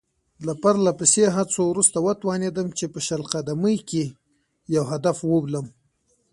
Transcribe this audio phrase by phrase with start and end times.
[0.45, 4.03] له پرله پسې هڅو وروسته وتوانېدم چې په شل قدمۍ کې
[4.75, 5.65] یو هدف وولم.